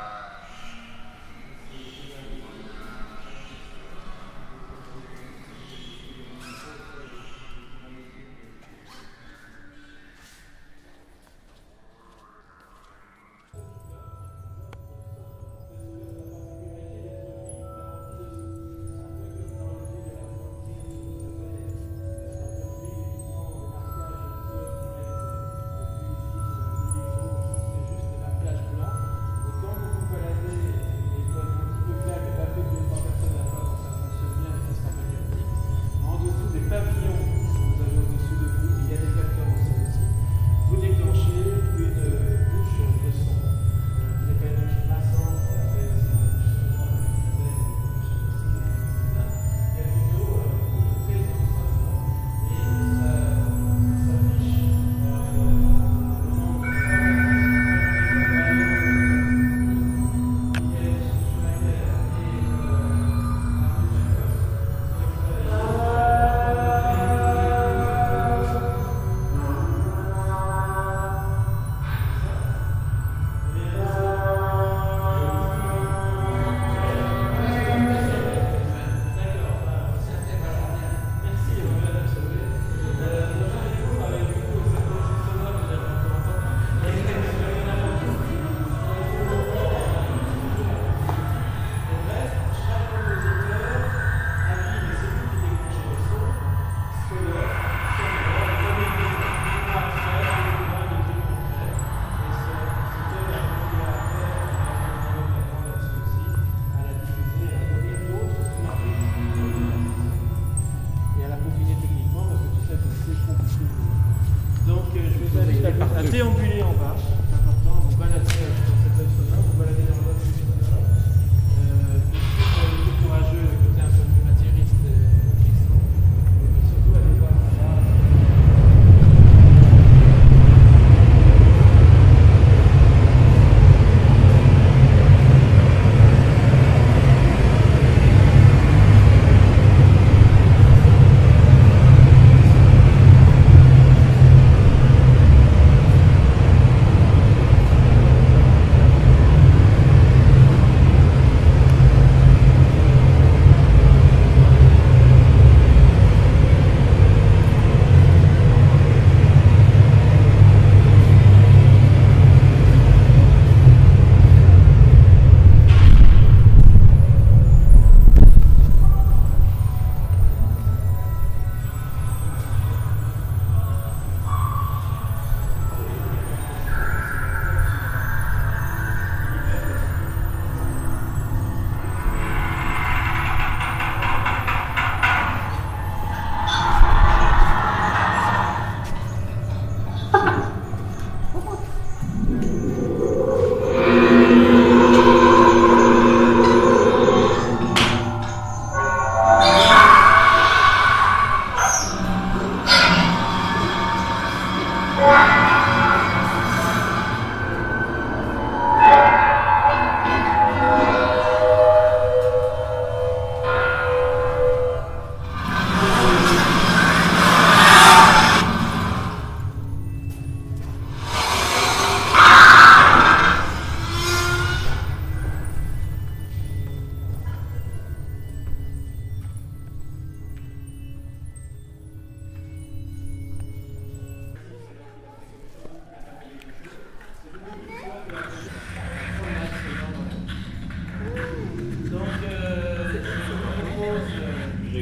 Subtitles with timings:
[0.00, 0.39] Wow.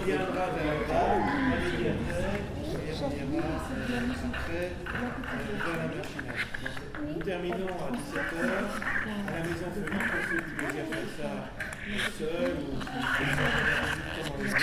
[0.00, 5.88] reviendra vers la table, la médiathèque, et ira après vers la.
[5.90, 6.16] Donc,
[7.06, 8.44] Nous terminons à 17h
[8.80, 11.32] à la maison Felipe pour ceux qui désirent faire ça
[12.18, 13.00] seul ou dans
[14.38, 14.50] les.
[14.50, 14.58] Et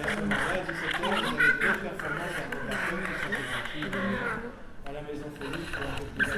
[0.00, 2.78] à ce moment-là, à 17h, vous avez deux performances à
[3.72, 3.82] qui
[4.86, 6.34] à la maison Felipe pour un peu plus.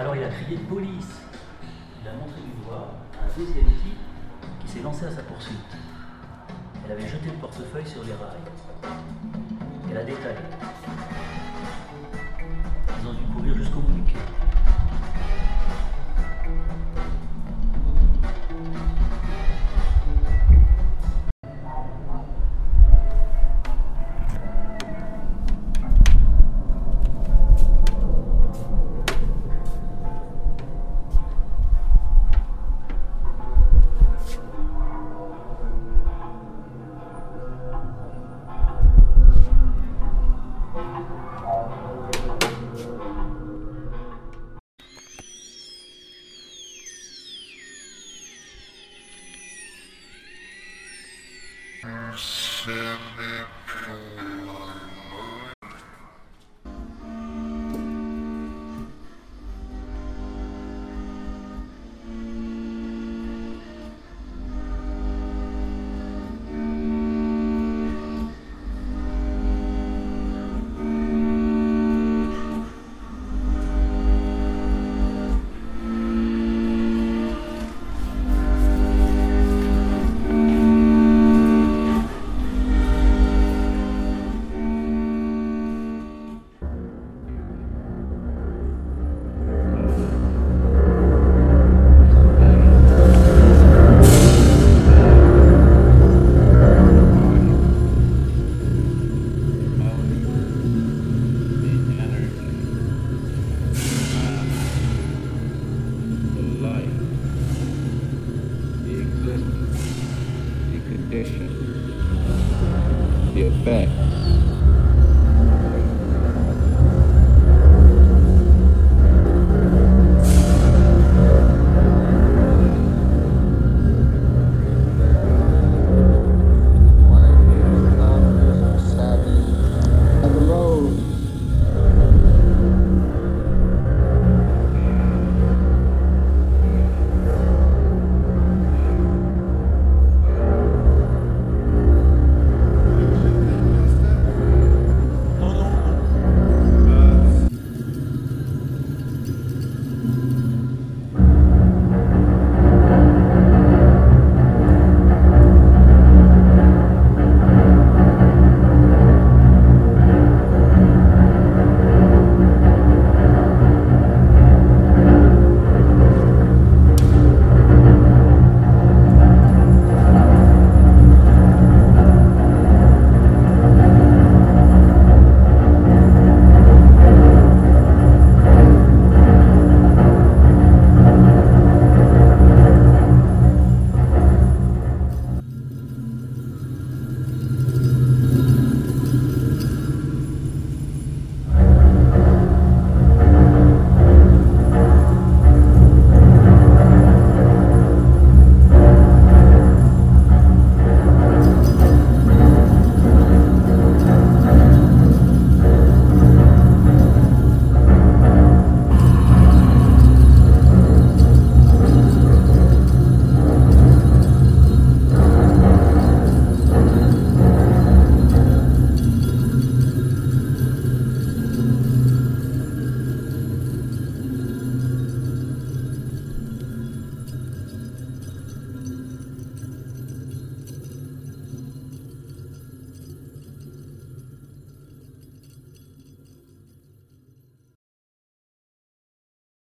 [0.00, 1.20] Alors il a crié police.
[2.00, 2.88] Il a montré du doigt
[3.20, 3.98] à un deuxième type
[4.58, 5.58] qui s'est lancé à sa poursuite.
[6.86, 8.94] Elle avait jeté le portefeuille sur les rails.
[9.90, 10.38] Elle a détaillé.